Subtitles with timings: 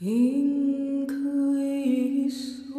[0.00, 1.14] 应可
[1.62, 2.74] 以算。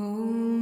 [0.00, 0.59] Om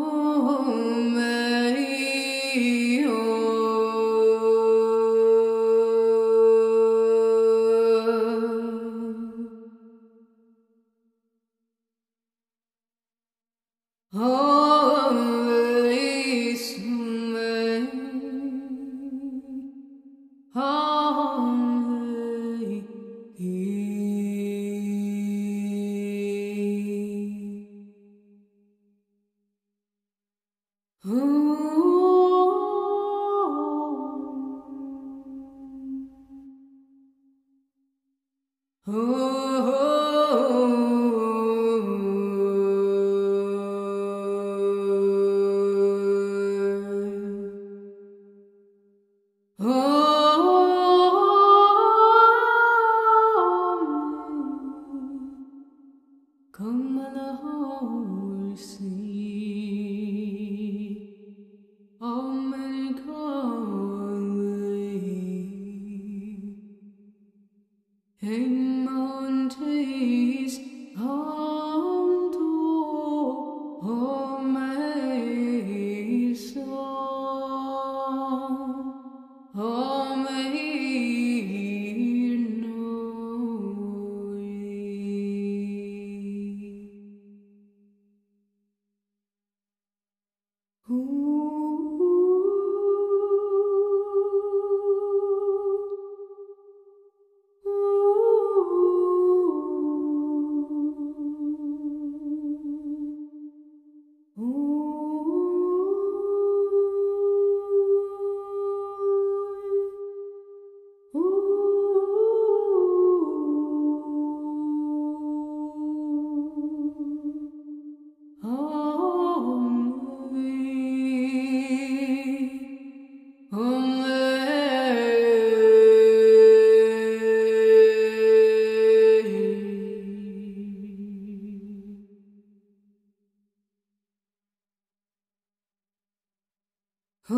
[0.00, 1.59] اللهم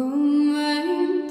[0.04, 1.21] Oh, my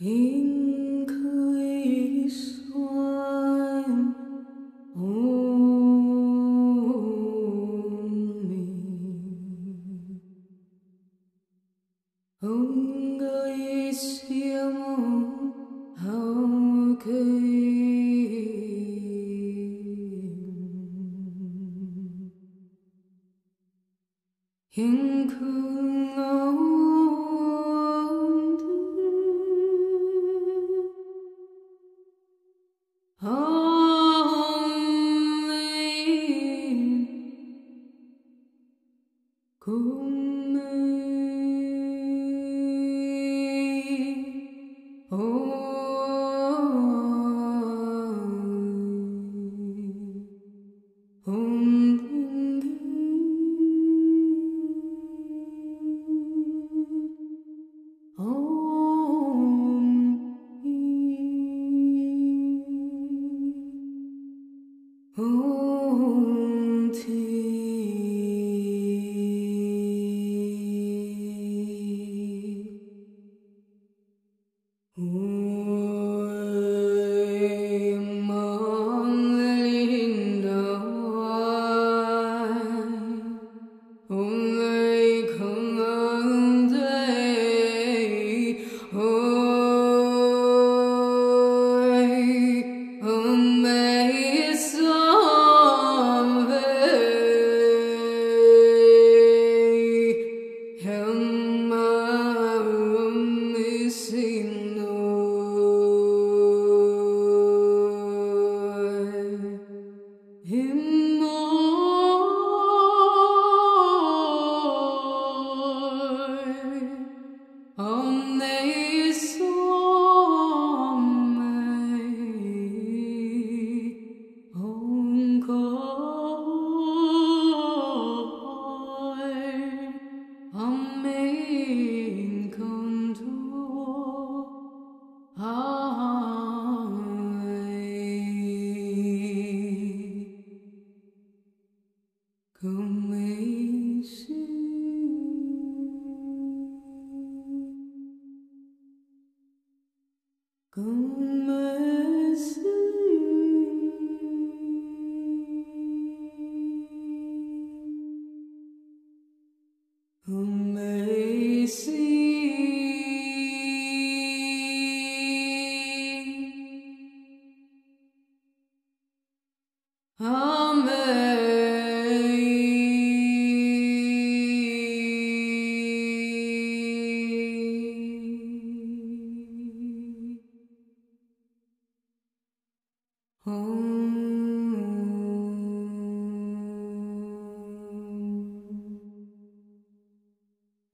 [0.00, 1.14] 云可
[1.60, 3.17] 以算。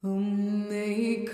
[0.03, 1.25] Om nei